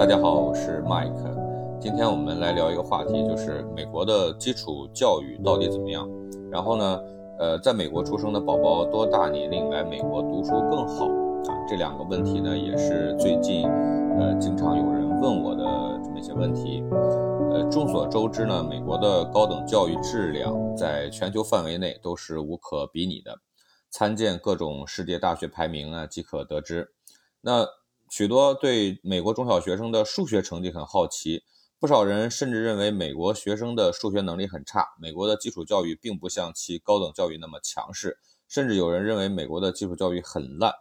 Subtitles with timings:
[0.00, 1.78] 大家好，我是 Mike。
[1.78, 6.08] 今天我们来聊一个话题，就是美国的基础教育到底怎么样？
[6.50, 7.02] 然后呢，
[7.38, 11.66] 呃，在美国出生的宝宝多大年龄来美国读书更好啊？
[11.68, 13.68] 这两个问题呢，也是最近
[14.18, 15.64] 呃经常有人问我的
[16.02, 16.82] 这么一些问题。
[17.52, 23.36] 呃，众所周知呢，美国的高等教育质量在全球范围内都是无可比拟的，
[23.90, 26.88] 参见各种世界大学排名啊即可得知。
[27.42, 27.66] 那
[28.10, 31.44] 许多对美国中小学生的数学成绩很好奇，
[31.78, 38.18] 不少人甚至认为美国学生的数学能力很差，美国的基础教育并不像其高等教育那么强势，
[38.48, 40.72] 甚至有人认为美国的基础教育很烂。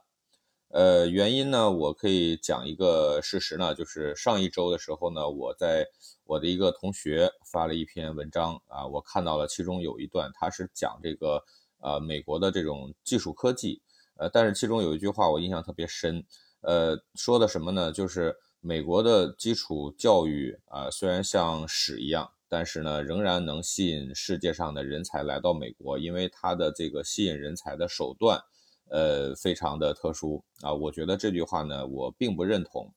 [0.69, 5.85] 呃，原因呢，我可以讲一个事实呢，就是上一周的时候呢，我在
[6.25, 11.43] 我的一个同学发了一篇文章啊，我看到了其中有一段，他是讲这个
[11.77, 13.83] 呃美国的这种技术科技，
[14.17, 16.25] 呃，但是其中有一句话我印象特别深。
[16.61, 17.91] 呃，说的什么呢？
[17.91, 28.41] 就是美国的基础教育啊，虽然像屎一样，但是呢，仍然能吸引世界上的人才来到美国，因为它的这个吸引人才的手段，
[28.89, 30.73] 呃，非常的特殊啊。
[30.73, 32.93] 我觉得这句话呢，我并不认同。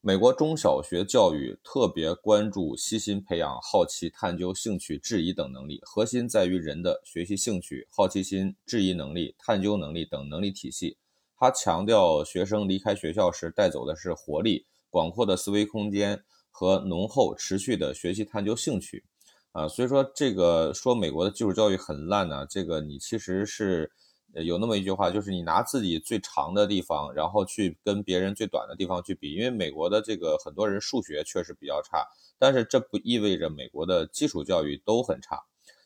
[0.00, 10.98] 美国中小学教育特别关注悉心培养好奇、探究、兴趣、质疑等能力，核心在于人的学习兴趣、好奇心、质疑能力、探究能力等能力体系。
[11.38, 19.04] 他强调，学生离开学校时带走的是活力、广阔的思维空间和浓厚、持续的学习探究兴趣。
[19.52, 23.90] 啊，所以说这个说美国的基础教育很烂呢，这个你其实是
[24.34, 29.32] 有那么一句话，就是你拿自己最长的地方，然后去跟别人最短的地方去比。
[29.34, 32.06] 因为美国的这个很多人数学确实比较差，
[32.38, 35.40] 但是这不意味着美国的基础教育都很差。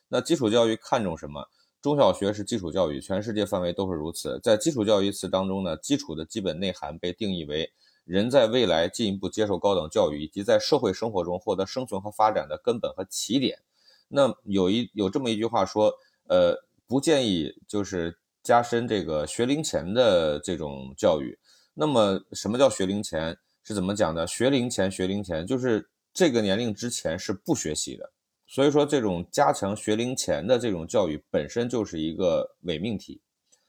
[0.09, 1.47] 那基础教育看重什么？
[1.83, 4.39] 中小学是基础教育，全世界范围都是如此。
[4.41, 7.73] 在基础教育一词当中呢，基础的基本内涵被定义为
[8.05, 13.59] 人在未来进一步接受高等教育以及在社会生活中获得生存和发展的根本和起点。
[14.07, 15.93] 那有一有这么一句话说，
[16.29, 21.37] 呃，不建议就是加深这个学龄前的这种教育。
[21.75, 23.37] 那么什么叫学龄前？
[23.65, 24.25] 是怎么讲的？
[24.27, 28.13] 学龄前，学龄前就是这个年龄之前是不学习的。
[28.53, 33.23] 所以说，这种加强学龄前的这种教育本身就是一个伪命题。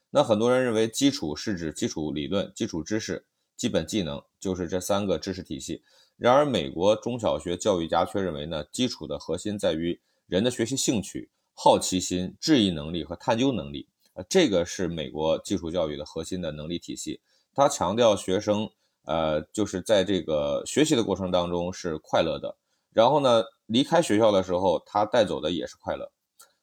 [0.09, 5.81] 那很多人认为，基础是指基础理论、基础知识、基本技能，就是这三个知识体系。
[6.17, 13.87] 然而，美国中小学教育家却认为呢，基础的核心在于人的学习兴趣、好奇心、质疑能力和探究能力。
[14.15, 17.21] 呃，这个是美国基础教育的核心的能力体系。
[17.53, 18.69] 他强调学生，
[19.05, 22.57] 呃，就是在这个学习的过程当中是快乐的。
[22.93, 23.43] 然后呢？
[23.67, 26.11] 离开学校的时候，他带走的也是快乐。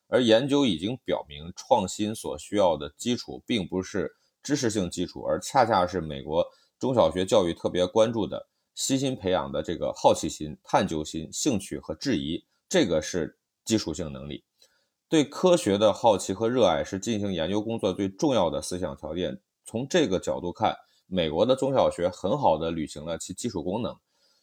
[0.06, 6.46] 而研究已经表明，创新所需要的基础并不是知识性基础，而恰恰是美国
[6.78, 12.44] 中小学教育特别关注的、悉心培养的这个好奇心、探究心、兴趣和质疑。
[12.68, 14.44] 这个是基础性能力。
[15.08, 19.40] 对科学的好奇和热爱是进行研究工作最重要的思想条件。
[19.64, 20.76] 从这个角度看，
[21.06, 23.96] 美国的中小学很好的履行了其基础功能。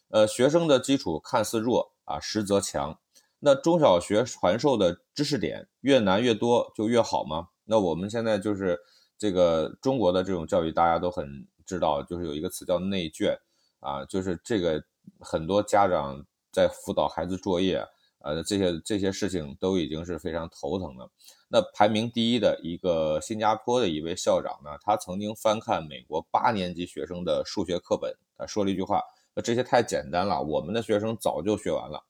[0.08, 1.94] 呃，学生的基础看似弱。
[2.08, 2.98] 啊，实则强。
[3.38, 7.48] 那中小学传授的知识点越难越多就越好吗？
[7.64, 8.80] 那我们现在就是
[9.18, 13.38] 这个中国的这种教育，大家都很知道，就是有一个词叫内卷
[13.80, 14.82] 啊，就是这个
[15.20, 17.86] 很多家长在辅导孩子作业，
[18.20, 21.10] 呃，这些这些事情都已经是非常头疼的。
[21.50, 29.02] 那排名第一的一个新加坡的一位校长呢，他曾经翻看美国八年级学生的数学课本，他说了一句话。
[29.42, 32.02] 这些太简单了，我们的学生早就学完了。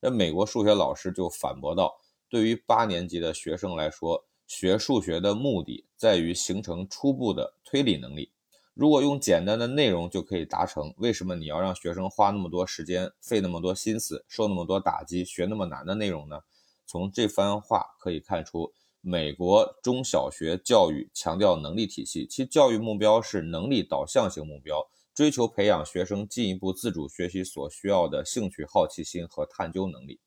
[0.00, 1.98] 那美国数学老师就反驳道
[2.28, 8.30] ：“对于八年级的学生来说，学数学的目的在于形成初步的推理能力。
[8.74, 16.40] 如果用简单的内容就可以达成，为什么你要让学生花那么多时间、费那么多心思、受那么多打击、学那么难的内容呢？”
[16.86, 24.86] 从这番话可以看出，美国中小学教育强调能力体系，其教育目标是能力导向型目标。
[25.16, 30.20] 追求培养学生进一步自主学习所需要的兴趣、好奇心和探究能力，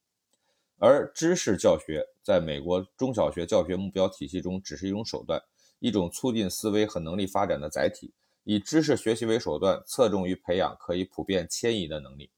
[0.80, 5.40] 而知识教学在美国中小学教学目标体系中只是一种手段，
[5.78, 8.12] 一种促进思维和能力发展的载体。
[8.46, 12.32] 以知识学习为手段，侧重于培养可以普遍迁移的能力，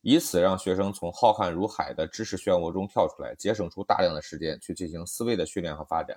[0.00, 6.16] 以此让学生从浩瀚如海的知识漩涡中跳出来，节省出大量的时间去进行思维的训练和发展。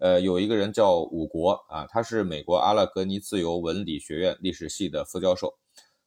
[0.00, 5.58] 呃，有一个人叫武国啊，他是美国阿拉格尼自由文理学院历史系的副教授，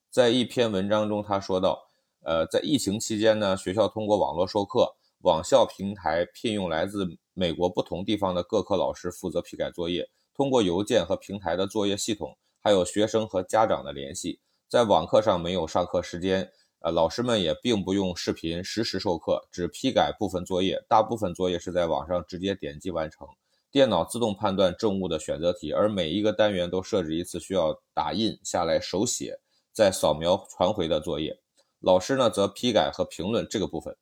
[0.10, 1.80] 在一篇文章中，他说到，
[2.24, 16.50] 呃，在疫情期间呢，学校通过网络授课、网校平台聘用来自美国不同地方的各科老师负责批改作业，通过邮件和平台的作业系统，还有学生和家长的联系，在网课上没有上课时间，
[16.80, 23.28] 呃，老师们也并不用视频实时授课，只批改部分作业，大部分作业是在网上直接点击完成，
[23.74, 29.40] 电脑自动判断正误的选择题，而每一个单元都设置一次需要打印下来手写
[29.72, 31.40] 再扫描传回的作业，
[31.80, 33.98] 老师呢则批改和评论这个部分。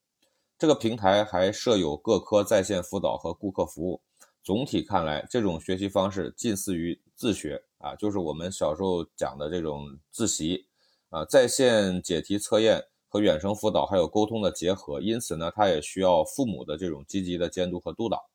[0.59, 4.01] 这个平台还设有各科在线辅导和顾客服务。
[4.43, 10.65] 总体看来，这种学习方式近似于自学啊，就是我们小时候讲的这种自习
[11.11, 18.30] 啊，在线解题测验和远程辅导还有沟通的结合，因此呢，它也需要父母的这种积极的监督和督导。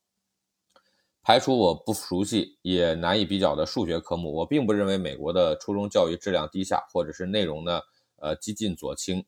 [1.27, 7.81] 排除我不熟悉也难以比较的数学科目，我并不认为美国的初中教育质量低下，或者是内容呢，
[8.15, 9.25] 呃，激进左倾。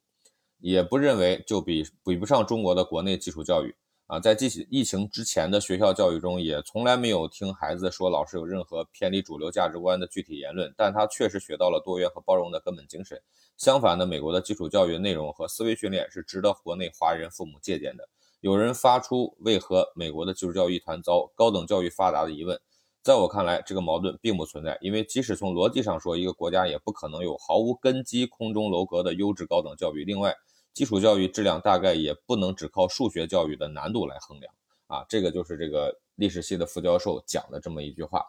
[0.60, 3.76] 也不认为就比比不上中国的国内基础教育
[4.08, 13.22] 啊，在疫情疫情之前的学校教育中，也从来没有听孩子说老师有任何偏离主流价值观的具体言论，但他确实学到了多元和包容的根本精神。
[13.58, 18.08] 相反的，美国的基础教育内容和思维训练是值得国内华人父母借鉴的。
[18.42, 22.58] 有人发出为何美国的基础教育一团糟，高等教育发达的疑问，
[23.04, 30.06] 在我看来，这个矛盾并不存在，因为即使从逻辑上说，一个国家也不可能有毫无根基、空中楼阁的优质高等教育。
[30.06, 30.34] 另外，
[30.74, 34.54] 基础教育质量大概也不能只靠数学教育的难度来衡量
[34.88, 38.26] 啊，这个就是这个历史系的副教授讲的这么一句话。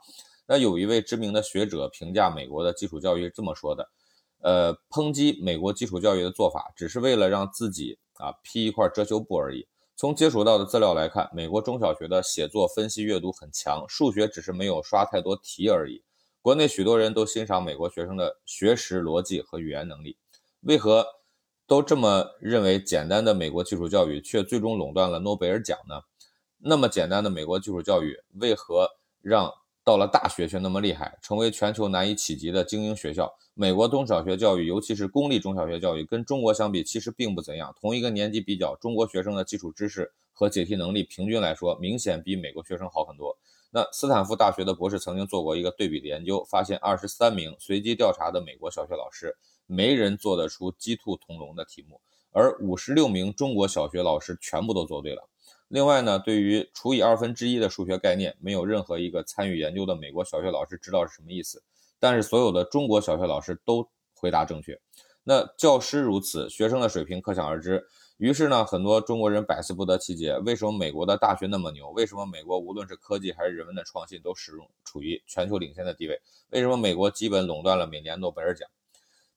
[0.48, 3.88] 那有一位知名的学者评价美国的基础教育是这么说的：，
[4.40, 9.68] 呃，抨击美国基础教育的做法，只是为了让自己啊披一块遮羞布而已。
[10.00, 16.02] 从接触到的资料来看，美国中小学的写作、分析、阅读很强，数学只是没有刷太多题而已。
[16.40, 20.16] 国内许多人都欣赏美国学生的学识、逻辑和语言能力，
[20.62, 21.06] 为何？
[21.66, 26.00] 都这么认为，简单的美国基础教育却最终垄断了诺贝尔奖呢？
[26.56, 28.88] 那么简单的美国基础教育，为何
[29.20, 29.52] 让
[29.90, 33.28] 到了大学却那么厉害，成为全球难以企及的精英学校？
[33.54, 37.74] 美国中小学教育，尤其是公立中小学教育，跟中国相比，其实并不怎样。
[37.80, 43.36] 同一个年级比较，中国学生的基础知识和解题能力，平均来说，明显比美国学生好很多。
[43.72, 49.36] 那斯坦福大学的博士曾经做过一个对比的研究，发现二十三名随机调查的美国小学老师。
[49.66, 52.00] 没人做得出鸡兔同笼的题目，
[52.30, 55.28] 而五十六名中国小学老师全部都做对了。
[55.70, 61.62] 另外呢，对于除以二分之一的数学概念，没有任何一个参与研究的美国小学老师知道是什么意思。
[62.00, 64.80] 但是所有的中国小学老师都回答正确。
[65.22, 67.86] 那教师如此，学生的水平可想而知。
[68.16, 71.90] 于是呢，很多中国人百思不得其解：为什么美国的大学那么牛？
[71.90, 76.20] 为什么美国无论是科技还是人文的创新都始终处于全球领先的地位？
[76.50, 78.68] 为什么美国基本垄断了每年诺贝尔奖？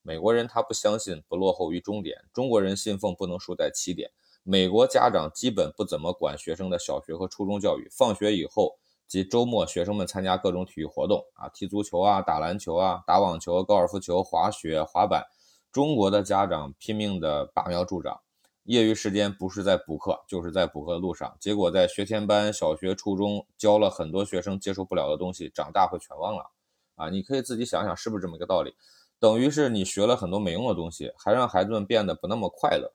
[0.02, 4.10] 美国人他不相信不落后于终点，中国人信奉不能输在起点。
[4.44, 15.26] 美国家长基本不怎么管学生的小学和初中教育，放学以后及周末，学生们参加各种体育活动啊，踢足球啊，打篮球啊，打网球、高尔夫球、滑雪、滑板。
[15.72, 18.20] 中国的家长拼命的拔苗助长，
[18.66, 21.36] 业余时间不是在补课，就是在补课的路上。
[21.40, 26.52] 结果在学前班、小学、初中教了很多学生接受不了的东西，长大会全忘了
[26.96, 27.10] 啊！
[27.10, 28.76] 你可以自己想想，是不是这么一个道理？
[29.20, 32.94] 等于是你学了很多没用的东西，还让孩子们变得不那么快乐。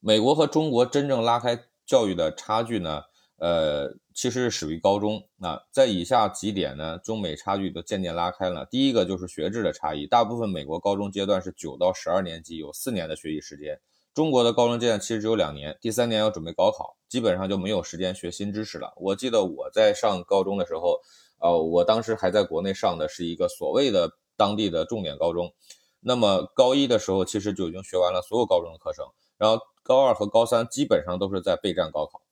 [0.00, 3.02] 美国和中国真正拉开教育的差距呢？
[3.38, 5.22] 呃，其实是始于高中。
[5.36, 8.66] 那在以下几点呢，中美差距都渐渐拉开了。
[8.66, 13.76] 第一个就是学制的差异，大部分美国高中阶段是九到十二年级，有四年的学习时间；
[14.12, 18.92] 中国的高中阶段其实只有两年，第三年要准备高考，基本上就没有时间学新知识了。
[18.96, 21.00] 我记得我在上高中的时候，
[21.38, 24.12] 呃，我当时还在国内上的是一个所谓的。
[24.38, 25.52] 当地的重点高中，
[26.00, 32.22] 那么高一的时候其实就已经学完了所有高中的课程，然后高二和高三基本上都是在备战高考。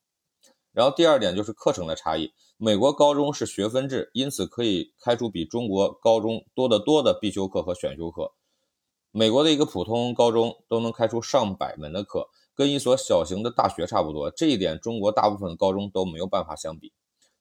[0.72, 8.32] 然后第二点就是课程的差异，美国高中是学分制，因此可以开出比中国高中多得多的必修课和选修课。
[9.10, 16.92] 美国的一个普通高中都能开出上百门的课，跟一所小型的大学差不多，这一点中国大部分高中都没有办法相比。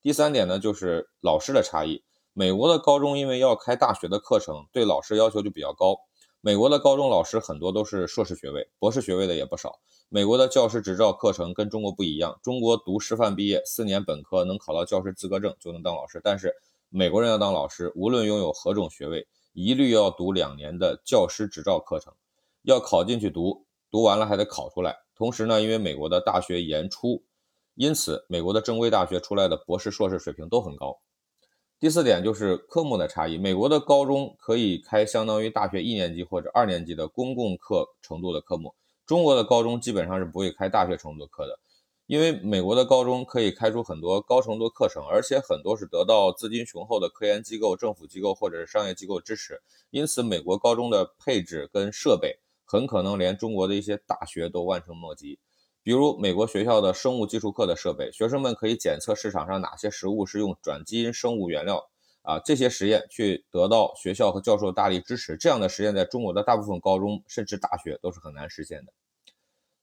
[0.01, 2.03] 第三点呢，就是老师的差异。
[2.31, 5.97] 美国的高中因为要开大学的课程，对老师要求就比较高。
[6.45, 9.79] 美国的高中老师很多都是硕士学位、博士学位的也不少。
[10.09, 16.53] 美国的教师执照课程跟中国不一样，中国读师范毕业四年本科能考到教师资格证就能当老师，但是
[16.89, 22.13] 美国人要当老师，无论拥有何种学位，一律要读两年的教师执照课程，
[22.61, 24.95] 要考进去读，读完了还得考出来。
[25.15, 27.23] 同时呢，因为美国的大学严出，
[27.73, 30.99] 因此美国的正规大学出来的博士、硕士水平都很高。
[31.85, 33.37] 第四点就是科目的差异。
[33.37, 38.73] 美国的高中可以开相当于大学一年级或者二年级的公共课程度的科目，
[39.05, 41.59] 中国的高中基本上是不会开大学程度的课的。
[42.07, 49.61] 因为美国的高中可以开出很多高程度课程，而且很多是得到资金雄厚的科研机构、政府机构或者是商业机构支持，
[49.91, 55.37] 因此美国高中的配置跟设备很可能连中国的一些大学都望尘莫及。
[55.85, 61.87] 比如美国学校的生物技术课的设备，学生们可以检测市场上哪些食物是用转基因生物原料
[62.23, 65.37] 啊，这些实验去得到学校和教授大力支持。
[65.37, 68.93] 这样的实验在中国的大部分高中甚至大学都是很难实现的。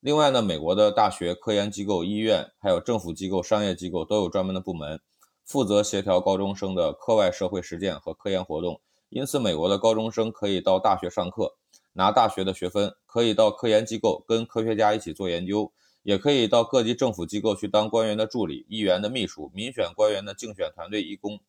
[0.01, 5.01] 另外呢，美国的大学、科研机构、医院，还有政府机构、商业机构都有专门的部门，
[5.45, 8.81] 负责协调高中生的课外社会实践和科研活动。
[9.09, 11.55] 因此，美国的高中生可以到大学上课，
[11.93, 15.71] 拿大学的学分，可以到科研机构跟科学家一起做研究，
[16.03, 21.41] 也可以到各级政府机构去当官员的助理、议员的秘书、民选官员的竞选团队义工。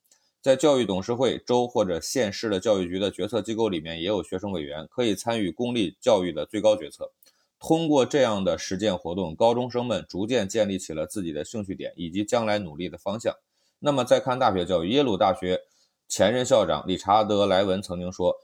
[0.42, 7.12] 在教育董事会、州或者县市的教育局的决策机构里面，也有学生委员，可以参与公立教育的最高决策。
[7.60, 13.34] 通过这样的实践活动，高中生们逐渐建立起了自己的兴趣点以及将来努力的方向。
[13.80, 15.62] 那么再看大学教育，耶鲁大学
[16.10, 18.36] 前任校长理查德·莱文曾经说：“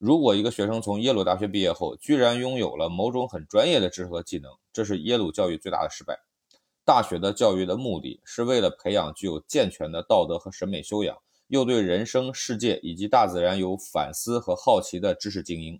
[0.00, 6.18] 如果一个学生从耶鲁大学毕业后，居然拥有了某种很专业的知识和技能，这是耶鲁教育最大的失败。
[6.86, 11.14] 大学的教育的目的是为了培养具有健全的道德和审美修养，
[11.48, 15.78] 又对人生、世界以及大自然有反思和好奇的知识精英。”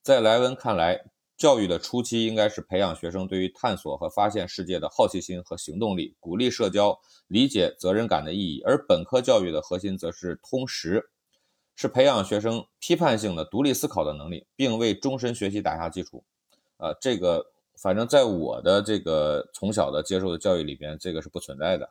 [0.00, 1.04] 在莱文看来。
[1.38, 8.62] 教育的初期应该是培养学生对于探索和发现世界的好奇心和行动力，鼓励社交、理解责任感的意义。
[8.64, 11.10] 而本科教育的核心则是通识，
[11.76, 16.24] 是培养学生批判性的独立思考的能力，并为终身学习打下基础。
[16.78, 21.90] 呃，这个反正在我的这个从小的接受的教育里边，这个是不存在的。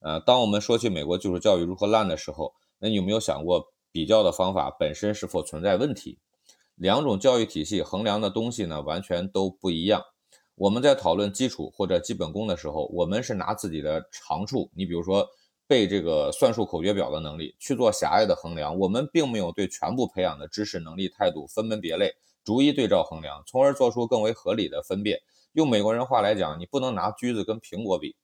[0.00, 6.18] 呃，当我们说起美国基础教育如何烂的时候，那你有没有想过比较的方法本身是否存在问题？
[6.74, 10.02] 两种教育体系衡量的东西呢，完全都不一样。
[10.56, 15.28] 我们在讨论基础或者基本功的时候，我们是拿自己的长处，你比如说
[15.66, 18.78] 背这个算术口诀表的能力去做狭隘的衡量。
[18.78, 25.20] 我们并没有对全部培养的知识、能力、态度分门别类，逐一对照衡量，从而做出更为合理的分辨。
[25.52, 28.16] 用美国人话来讲，你不能拿橘子跟苹果比。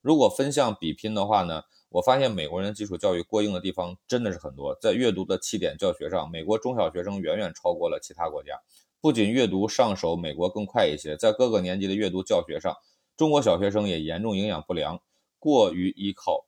[0.00, 1.62] 如果分项比拼的话呢？
[1.90, 8.60] 我发现美国人基础教育过硬的地方真的是很多，在阅读的起点教学上，美国中小学生远远超过了其他国家。
[9.00, 12.76] 不仅阅读上手美国更快一些，在各个年级的阅读教学上，
[13.16, 15.00] 中国小学生也严重营养不良，
[15.38, 16.44] 过于依靠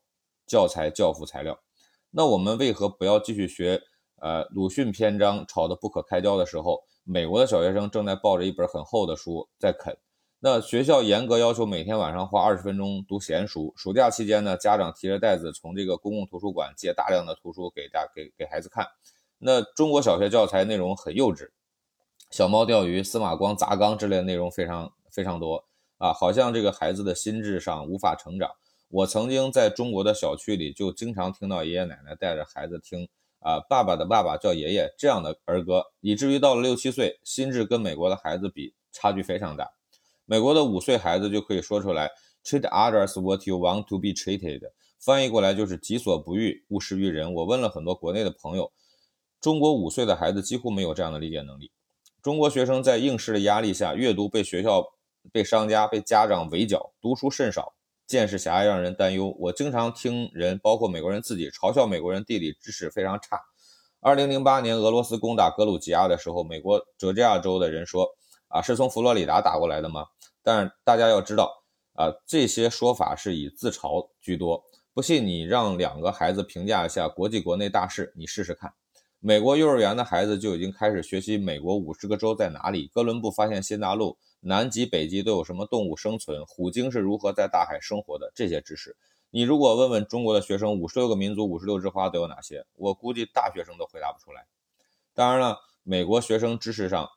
[0.51, 1.61] 教材教辅材料。
[2.11, 3.81] 那我们为何不要继续学？
[4.17, 9.97] 呃，鲁迅篇章吵得不可开交的时候，美国的小学生正在抱着一本很厚的书在啃。
[10.41, 13.73] 那学校严格要求每天晚上花二十分钟读闲书。
[13.77, 18.85] 暑假期间呢，家长提着袋子从这个公共图书馆借大量的图书给大给给孩子看。
[19.39, 21.49] 那中国小学教材内容很幼稚，
[22.31, 25.65] 小猫钓鱼、司马光砸缸之类的内容非常非常多
[25.97, 28.51] 啊，好像这个孩子的心智上无法成长。
[28.93, 39.71] 我曾经在中国的小区里就经常听到爷爷奶奶带着孩子听啊，爸爸的爸爸叫爷爷这样的儿歌，以至于到了六七岁，心智跟美国的孩子比差距非常大。
[40.27, 42.11] 美国的五岁孩子就可以说出来
[42.45, 44.61] ，treat others what you want to be treated，
[44.99, 47.33] 翻译过来就是己所不欲，勿施于人。
[47.33, 48.73] 我问了很多国内的朋友，
[49.41, 51.71] 中国五岁的孩子几乎没有这样的理解能力。
[52.21, 54.85] 中国学生在应试的压力下，阅读被学校、
[55.33, 57.73] 被商家、被家长围剿，读书甚少，
[58.11, 59.33] 见识狭隘，让人担忧。
[59.39, 63.41] 我经常听人，包括美国人自己，嘲笑美国人地理知识非常差。
[64.01, 68.09] 二零零八年俄罗斯攻打格鲁吉亚的时候，美国哲加亚州的人说。
[68.53, 70.07] 啊，是从佛罗里达打过来的吗？
[70.43, 71.63] 但是大家要知道，
[71.95, 74.65] 啊，这些说法是以自嘲居多。
[74.93, 78.75] 不信你让两个孩子评价一下国际国内大事，你试试看。
[79.21, 88.97] 美国幼儿园的孩子就已经开始学习美国五十个州在哪里，哥伦布发现新大陆，南极、北极都有什么动物生存，虎鲸是如何在大海生活的这些知识。
[89.31, 92.65] 你如果问问中国的学生，五十六个民族、五十六枝花都有哪些？
[92.77, 94.47] 我估计大学生都回答不出来。
[95.15, 97.09] 当然了，美国学生知识上。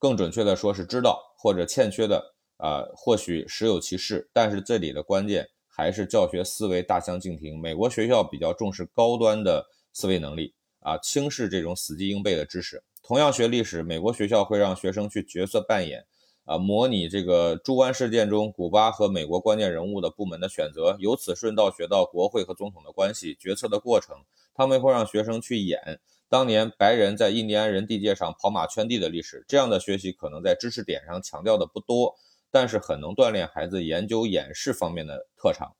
[0.00, 7.60] 更准确的说是知道或者欠缺的，啊，或许实有其事，但是这里的关键还是教学思维大相径庭。
[7.60, 10.54] 美国学校比较重视高端的思维能力，
[10.88, 12.82] 啊，轻视这种死记硬背的知识。
[13.02, 16.06] 同样学历史，美国学校会让学生去角色扮演，
[16.46, 24.16] 啊，模拟这个猪湾事件中古巴和美国关键人物的部门的选择，由此顺道学到国会和总统的关系、决策的过程。
[24.54, 26.00] 他们会让学生去演。
[26.30, 32.16] 当年白人在印第安人地界上跑马圈地的历史，这样的学习可能在知识点上强调的不多，
[32.50, 35.76] 但是很能锻炼孩子研究演示方面的特长，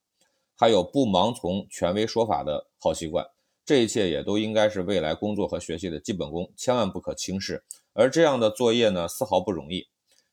[0.54, 3.26] 还有不盲从权威说法的好习惯。
[3.68, 7.62] 这一切也都应该是未来工作和学习的基本功，千万不可轻视。
[7.92, 9.86] 而这样的作业呢，丝毫不容易。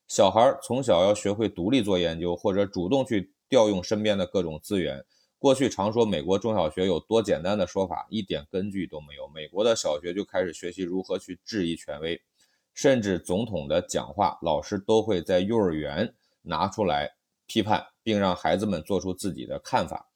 [0.08, 5.04] 小孩从小要学会独立做研究，或者主动去调用身边的各种资源。
[5.38, 9.28] 过去常说美国中小学有多简单的说法，一点根据都没有。
[9.28, 12.22] 美国的小学就开始学习如何去质疑权威，
[12.74, 17.12] 甚至总统的讲话，老师都会在幼儿园拿出来
[17.48, 20.10] 批判，并让孩子们做出自己的看法。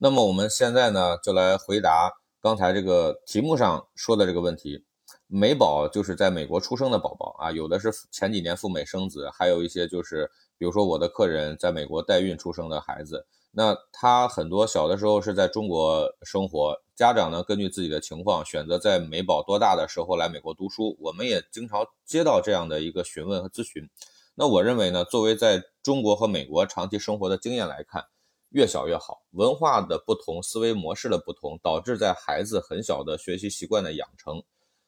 [0.00, 4.84] 那么我们现在呢，就来回答刚才这个题目上说的这个问题。
[5.26, 13.26] 美宝就是在美国出生的宝宝啊，有的是前几年赴美生子，还有一些就是，比如说我的客人在美国代孕出生的孩子。
[13.50, 20.96] 那他很多小的时候是在中国生活，家长呢根据自己的情况选择在美宝多大的时候来美国读书。
[21.00, 23.90] 我们也经常接到这样的一个询问和咨询。
[24.36, 28.04] 那我认为呢，作为在中国和美国长期生活的经验来看，
[28.50, 29.22] 越小越好。
[29.32, 34.42] 文化的不同，思维模式的不同，导致在孩子很小的学习习惯的养成。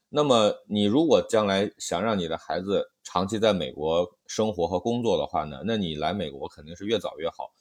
[0.08, 7.52] 那么你如果将来想让你的孩子长期在美国生活和工作的话呢，那你来美国肯定是越早越好。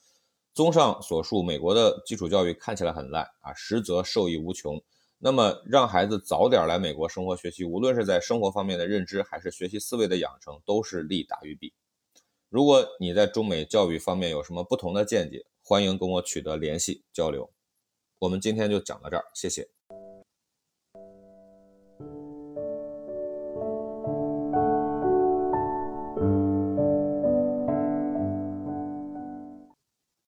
[0.53, 4.81] 综上所述，美国的基础教育看起来很烂啊，实则受益无穷。
[5.19, 11.73] 那么，让孩子早点来美国生活学习，无论是在生活方面的认知，还是学习思维的养成，都是利大于弊。
[12.49, 17.53] 如果你在中美教育方面有什么不同的见解，欢迎跟我取得联系交流。
[18.17, 19.69] 我们今天就讲到这儿，谢谢。